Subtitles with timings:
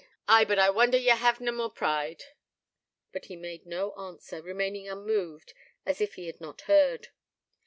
[0.27, 2.23] Ay, but I wonder ye hav'na more pride.'
[3.11, 5.53] But he made no answer, remaining unmoved,
[5.85, 7.09] as if he had not heard.